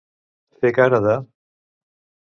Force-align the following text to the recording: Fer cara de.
Fer 0.63 0.71
cara 0.79 1.03
de. 1.05 1.13